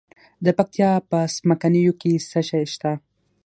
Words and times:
د 0.45 0.47
پکتیا 0.57 0.91
په 1.09 1.19
څمکنیو 1.35 1.93
کې 2.01 2.11
څه 2.29 2.39
شی 2.49 2.63
شته؟ 2.73 2.91